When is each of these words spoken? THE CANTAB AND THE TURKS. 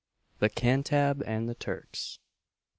THE 0.39 0.49
CANTAB 0.49 1.21
AND 1.27 1.47
THE 1.47 1.53
TURKS. 1.53 2.17